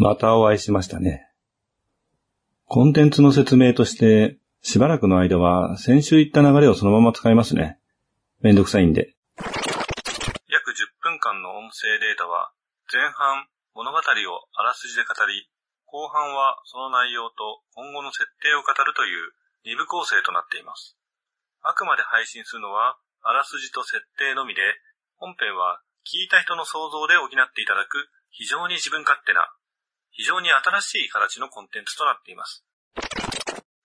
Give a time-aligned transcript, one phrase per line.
[0.00, 1.28] またお会いしましたね。
[2.64, 7.76] コンテンツの説明として、しばらくの間は先週言った流れをそのまま使いますね。
[8.40, 9.12] めんどくさいんで。
[10.48, 12.48] 約10分間の音声データは、
[12.88, 13.44] 前半
[13.76, 14.00] 物語を
[14.56, 15.52] あらすじで語り、
[15.84, 19.36] 後半はその内容と今後の設定を語るという
[19.68, 20.96] 二部構成となっています。
[21.60, 24.62] あくまで配信するのは、あらすじと設定のみで、
[25.20, 29.44] 本編は聞いた人の想像で補っていただく非常に自分勝手な、
[30.12, 32.64] 非常に新しい形のコンテンツとなっています。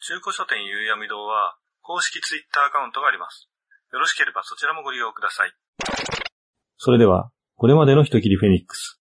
[0.00, 3.48] 中古書店ゆうやみ堂は公式ツイッターアカウントがあります。
[3.92, 5.52] よろしければそちらもご利用ください。
[6.76, 9.00] それでは、これまでの人切りフェニックス。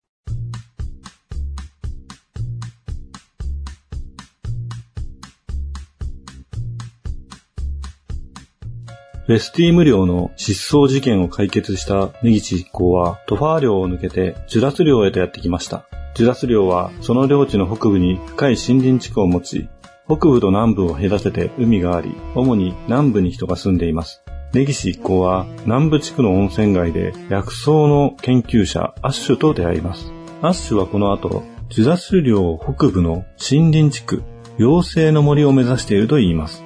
[9.26, 15.88] フェスティム領の失踪事件を解決した根岸一行は、トファー領を抜けてジュラス領へとやってきました。
[16.16, 19.68] ジュラス領は、その領地の北部に深い森林地区を持ち、
[20.05, 24.24] 北部と南部を隔てて海があり、主に南部に人が住んでいます。
[24.54, 30.13] 根岸一行は、南部地区の温泉街で薬草の研究者アッシュと出会います。
[30.41, 34.24] アッシュはこの後、ジュラス領北部の森林地区、
[34.58, 36.63] 妖精の森を目指していると言います。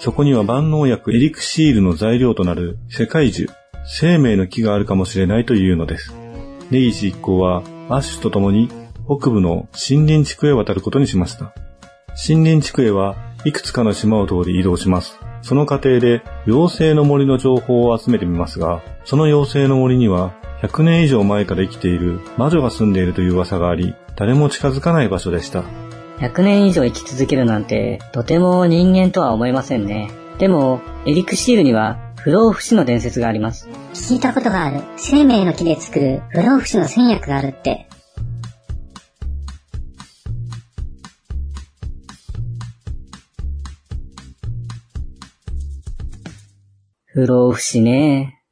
[0.00, 3.48] そこには万能薬エリクシールの材料となる世界樹、
[3.86, 6.14] 生命の木があるかもしれないというのです。
[6.70, 8.68] 根岸一行はアッシュと共に
[9.06, 11.52] 北部の森林地区へ渡ることにしました。
[12.28, 15.18] 森林地区へはいくつかの島を通り移動します。
[15.42, 25.64] その過程で妖精の森の情報を集めてみますが、その妖精の森には100年以上前から生きている魔女が住んでいるという噂があり、誰も近づかない場所でした。
[26.18, 30.12] 100年以上生き続けるなんて、とても人間とは思えませんね。
[30.38, 33.68] でも、エリクシールには不老不死の伝説があります。
[33.94, 34.82] 聞いたことがある。
[34.96, 37.88] 生命の木で作る不老不死の戦薬があるって。
[47.14, 48.42] 不老不死ね。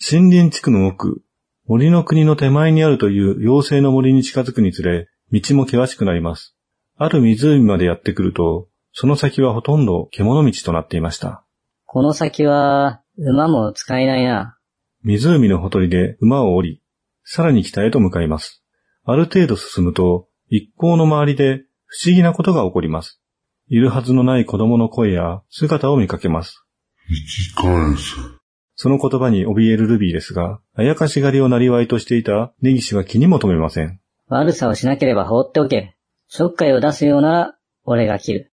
[0.00, 1.20] 森林地区の奥、
[1.66, 6.56] 森の国の手前にあるという妖精の森に近づくにつれ、道も険しくなります。
[6.96, 11.44] ある湖までやってくると、その先はほとんど獣道となっていました。
[11.84, 14.56] この先は、馬も使えないな。
[15.04, 16.82] 湖のほとりで馬を降り、
[17.22, 18.64] さらに北へと向かいます。
[19.04, 23.20] ある程度進むと、一行の周りで不思議なことが起こります。
[23.68, 26.65] いるはずのない子供の声や姿を見かけます。
[27.08, 28.36] 引き返せ。
[28.74, 34.00] その言葉に怯えるルビーですが、あやかし狩りをなりわいとしていた根岸は気にも留めません。
[34.28, 35.96] 悪さをしなければ放っておけ。
[36.28, 38.52] ちょっかいを出すようなら、俺が切る。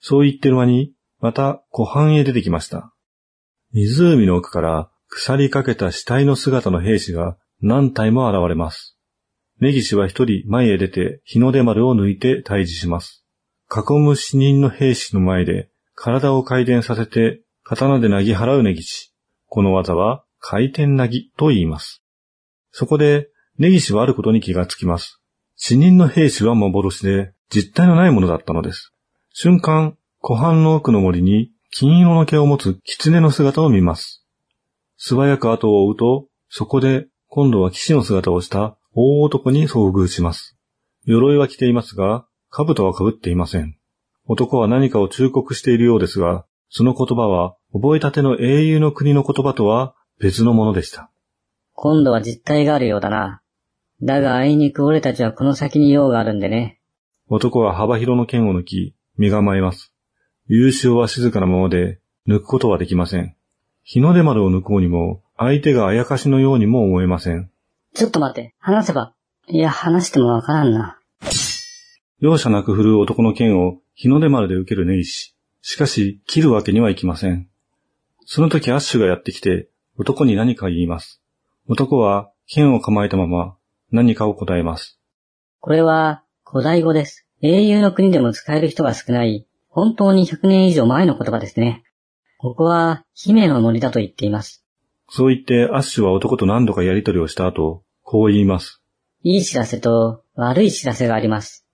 [0.00, 2.94] そう言ってる間に、また湖畔へ出てきました。
[3.72, 8.98] 湖の奥から腐りかけた死体の姿の兵士が何体も現れます。
[9.60, 13.24] 根岸は一人前へ出て日の出丸を抜いて退治します。
[13.70, 19.14] 囲む死人の兵士の前で体を回転させて刀でなぎ払う根岸。
[19.48, 22.02] この技は回転なぎと言います。
[22.72, 25.22] そこで根岸はあることに気がつきます。
[25.56, 28.92] 死人の兵士は幻で実体のないものだったのです。
[29.32, 34.26] 瞬間、湖畔の奥の森に金色の毛を持つ狐の姿を見ます。
[34.98, 40.58] 素早く後を追うと、そこで今度は騎士の姿をした大男に遭遇します。
[41.06, 43.78] 鎧は着ていますが、兜は被っていません。
[44.26, 51.10] 男は何かを忠告しているようですが、その言葉は覚えたての英雄の国の言葉とは別のものでした。
[51.72, 53.42] 今度は実体があるようだな。
[54.02, 56.80] だがあいにく俺たちはこの先に用があるんでね。
[57.28, 59.94] 男は幅広の剣を抜き、身構えます。
[60.46, 63.34] 優勝は静かなままで、抜くことはできません。
[63.82, 67.50] 日の出丸を抜こうにも、相手があやかしのようにも思えません。
[67.94, 69.14] ちょっと待って、話せば。
[69.48, 70.98] いや、話してもわからんな。
[72.20, 75.33] 容赦なく振るう男の剣を日の出丸で受ける根岸。
[75.66, 77.48] しかし、切るわけにはいきません。
[78.26, 81.22] その時アッシュがやってきて、男に何か言います。
[81.68, 83.56] 男は剣を構えたまま
[83.90, 85.00] 何かを答えます。
[85.60, 87.26] これは、古代語です。
[87.40, 91.82] 英雄の国でも使える人が少ない、本当に100年以上前の言葉ですね。
[92.36, 94.66] ここは、姫の森だと言っています。
[95.08, 98.82] そう言ってアッシュは男と何度かやりとりをした後、こう言います。
[99.22, 101.66] いい知らせと悪い知らせがあります。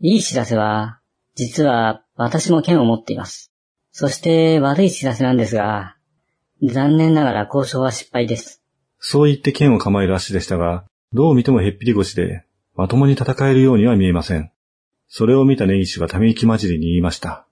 [0.00, 1.00] いい知らせは、
[1.34, 3.52] 実は私も剣を持っています。
[3.90, 5.96] そして悪い知らせなんですが、
[6.62, 8.62] 残念ながら交渉は失敗です。
[8.98, 12.44] そう言って剣を構えるアッシュでしたが、どう見てもへっぴり腰で、
[12.74, 14.50] まともに戦えるようには見えません。
[15.08, 17.46] それを見た根岸はため息混じりに言いました。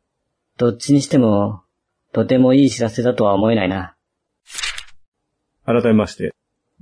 [0.57, 1.63] どっちにしても、
[2.13, 3.95] とてもいい知らせだとは思えないな。
[5.67, 6.35] 改めまして、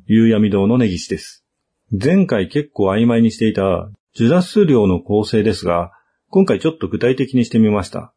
[0.06, 1.44] 夕闇堂の根岸です。
[1.90, 5.92] 前回結構曖昧にしていたジュラス領の構成ですが、
[6.30, 8.12] 今回ちょっと具体的にしてみました。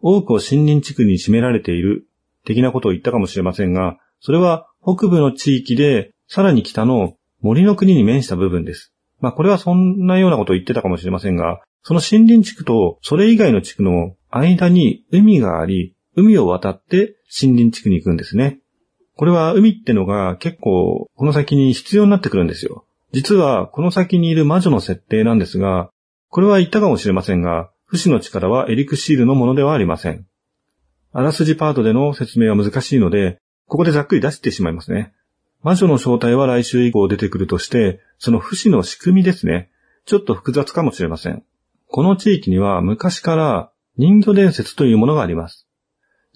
[0.00, 2.06] 多くを森林地区に占められている
[2.44, 8.92] 的なことを言ったかもしれませんが、それは北部の地域でさらに北の森の国に面した部分です。
[9.20, 18.60] まあこれはそんなようなことを言ってたかもしれませんが、その森林地区とそれ以外の地区の間に海があり、海を渡って森林地区に行くんですね。
[19.16, 22.84] これは海ってのが結構この先に必要になってくるんですよ。
[23.12, 25.90] 実はこの先にいる魔女の設定なんですが、
[26.28, 30.26] これは言ったかもしれませんが、不死の力はエリクシールのものではありません。
[31.12, 35.14] あらすじパートでの説明は難しいので、ここでざっくり出してしまいますね。
[35.62, 39.70] 魔女の正体は来週以降出てくるとして、その不死の仕組みですね。
[40.04, 41.42] ちょっと複雑かもしれません。
[41.86, 45.66] この地域には昔から人魚伝説というものがあります。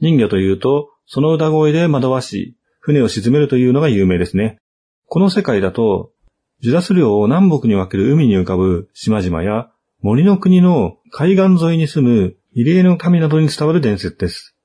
[0.00, 4.58] 人魚というと、その歌声で惑わし、船を沈めるというのが有名ですね。
[5.06, 6.12] この世界だと、
[6.60, 9.71] ジュラス領を南北に分ける海に浮かぶ島々や
[10.02, 14.56] 森の国の海岸沿いに住む異例の神などに伝わる伝説です。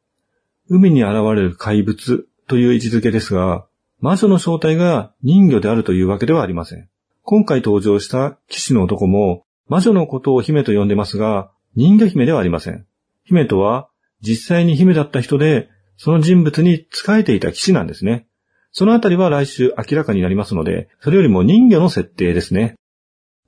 [0.68, 3.68] 海に現れる怪物という位置づけですが、
[4.00, 6.90] 魔女の正体が人魚であるというわけではありません。
[7.22, 12.88] 今回登場した騎士の男も魔女のことを姫と呼んでますが、人魚姫ではありません。
[13.24, 13.90] 姫とは
[14.22, 18.26] 実際に姫だった人で、その人物に仕えていた騎士なんですね。
[18.72, 22.74] そのあたりは来週明らかになりますので、それよりも人魚の設定ですね。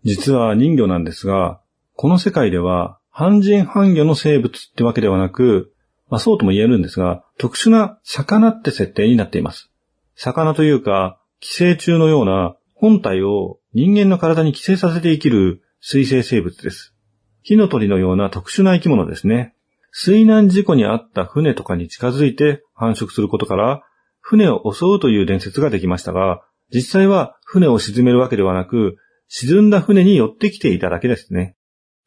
[0.03, 1.61] 実は人魚なんですが、
[2.01, 5.73] この世界では半人半魚の生物ってわけではなく、
[6.07, 9.69] まあそうとも言えるんですが、特殊な魚って設定になっています。
[10.15, 16.95] 魚というか、寄生虫のような本体を人間の体に寄生させて生きる水生生物です。
[17.41, 19.53] 火の鳥のような特殊な生き物ですね。
[19.91, 23.83] 水難事故にあった船とかに近づいて繁殖することから、
[24.21, 28.95] 船を襲うという伝説ができましたが、実際は船を沈めるわけではなく、
[29.27, 31.57] 沈んだ船に寄ってきていただけですね。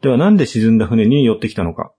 [0.03, 1.93] ではなんで沈んだ船に寄ってきたのか。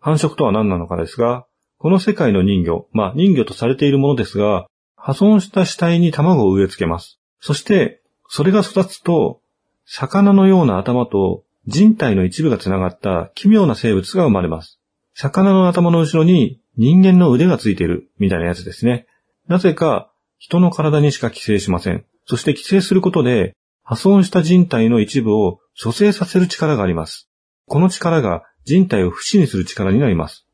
[0.00, 1.46] 繁殖とは何なのかですが、
[1.78, 4.66] この世界の人魚、まあ人魚とされているものですが、
[4.96, 7.20] 破損した死体に卵を植え付けます。
[7.40, 9.40] そして、それが育つと、
[9.86, 14.80] 魚のような頭と人体の一部がつながった奇妙な生物が生まれます。
[15.14, 19.06] 魚の頭の後ろに人間の腕がついているみたいなやつですね。
[19.46, 22.04] なぜか人の体にしか寄生しません。
[22.26, 27.28] そして寄生することで破損した人体の一部を蘇生させる力があります。
[27.66, 30.46] この力が人体を不死にする力になります。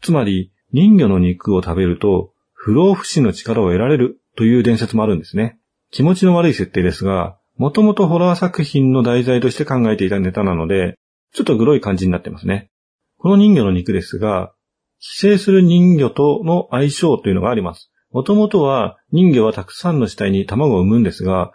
[0.00, 5.58] つまり人魚の肉を食べると不老不死の力を得られるという伝説もあるんですね。
[5.90, 10.98] 気持ちの悪い設定ですが、もともとホラー作品の題材として考えていたネタなので、
[11.34, 12.70] ちょっとグロい感じになってますね。
[13.18, 14.52] この人魚の肉ですが、
[15.00, 17.90] 寄生する人魚との相性というのがあります。
[18.10, 21.52] もともとは人魚はたくさんの死体に卵を産むんですが、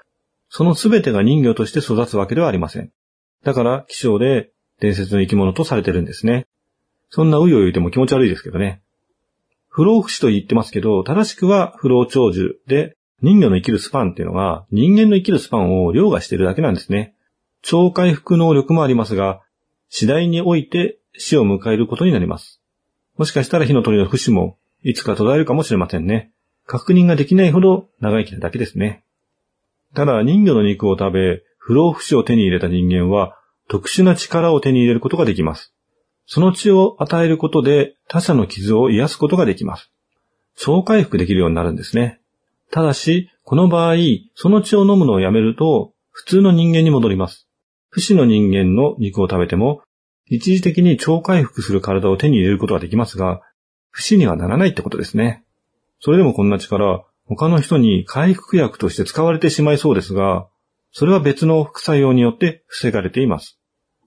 [0.50, 2.92] その全てが人魚として育つわけではありません。
[3.44, 4.52] だから希少で
[4.84, 6.46] 伝説の生き物とされてるんですね。
[7.10, 8.82] そんなうよ言うても気持ち悪いですけどね。
[9.70, 17.16] 不老不死と言ってますけど、正しくは不老長寿で、人魚の生きるスパンっていうのが人間の生きるスパンを凌駕してるだけなんですね。
[17.62, 19.42] 超回復能力もありますが、
[19.88, 22.62] 次第において死を迎えることになります。
[23.18, 26.34] もしかしたら火の鳥の不死もいつか途絶えるかもしれませんね。
[26.66, 29.06] 確認ができないほど長生きなだけですね。
[29.96, 35.74] ただ人魚の肉を食べ、不老不死を手に入れた人間は特殊な力を手に入れることができます。
[36.26, 39.92] その血を与えることで他者の傷を癒すことができます。
[40.56, 42.20] 超回復できるようになるんですね。
[42.72, 43.96] ただし、この場合、
[44.36, 47.48] その血を飲むのをやめると、普通の人間に戻ります。
[47.90, 49.82] 不死の人間の肉を食べても、
[50.28, 53.42] 一時的に超回復する体を手に入れることができますが、
[53.92, 55.44] 不死にはならないってことですね。
[56.00, 60.48] それでもこんな力、他の人に回復薬として使われてしまいそうですが、
[60.94, 63.60] それは別の副作用によって防がれています。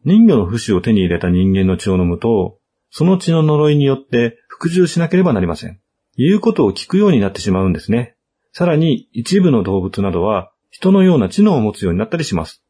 [0.05, 2.59] 人魚の不死を手に入れた人間の血を飲むと、
[2.90, 5.81] その血の呪いによって服従しなければなりません。
[6.16, 8.14] 言うことを聞くようになってしまうんですね。
[8.52, 12.62] さらに一部の動物などは人のような知能を持つようになったりします。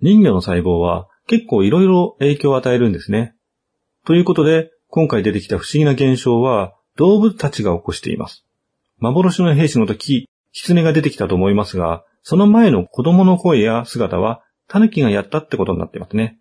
[0.00, 3.34] 人魚の細胞は結構いろいろ影響を与えるんですね。
[4.06, 8.46] ということで、今回出てきた不思議な現象は動物たちが起こしています。
[8.98, 16.38] 幻の兵士の時、狐が出てきたと思いますが、その前の子供の声や姿は狸がやったってことになってますね。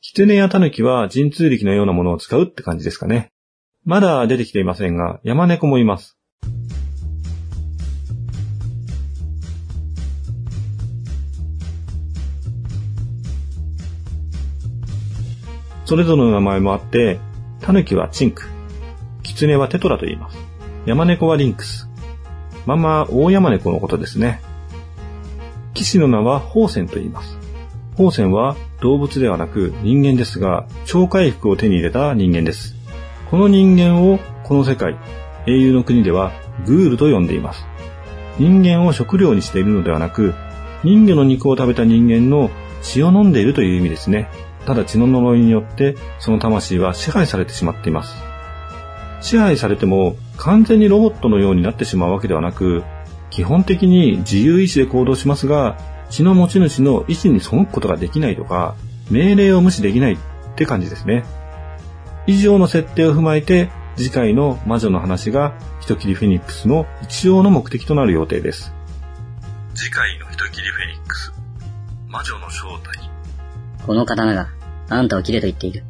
[0.00, 3.32] 狐や狸は神通力のようなものを使うって感じですかね。
[3.84, 6.18] まだ出てきていませんが、山猫もいます。
[15.84, 17.18] それぞれの名前もあって、
[17.60, 18.44] 狸はチンク、
[19.22, 20.38] 狐はテトラと言います。
[20.86, 21.88] 山猫はリンクス。
[22.64, 24.40] まあまあ、大山猫のことですね。
[25.80, 27.38] 騎士の名は宝泉と言います。
[27.92, 32.74] 宝泉は動物ではなく人間ですが、超回復を手に入れた人間です。
[33.30, 34.98] この人間をこの世界、
[35.46, 36.32] 英雄の国では
[36.66, 37.66] グールと呼んでいます。
[38.38, 40.34] 人間を食料にしているのではなく、
[40.84, 42.50] 人魚の肉を食べた人間の
[42.82, 44.28] 血を飲んでいるという意味ですね。
[44.66, 48.22] ただ血の呪いによって、その魂は支配されてしまっています。
[49.22, 52.84] 支配されても完全にロボットのようになってしまうわけではなく、
[53.30, 55.78] 基本的に自由意志で行動しますが、
[56.10, 58.74] 血の持ち主の意思に背くことができないとか、
[59.10, 60.18] 命令を無視できないっ
[60.56, 61.24] て感じですね。
[62.26, 68.72] 以上の設定を踏まえて、次回の魔女の話が人切りフェニックスの一応の目的となる予定です。
[69.74, 71.32] 次回の人切りフェニックス、
[72.08, 73.10] 魔女の正体。
[73.86, 74.48] この刀が、
[74.88, 75.84] あんたを切れと言っている。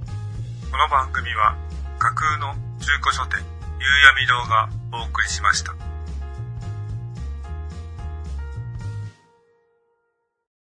[0.71, 1.57] この番組は
[1.99, 4.69] 架空の中古書店夕闇堂が
[5.05, 5.90] お送りしました。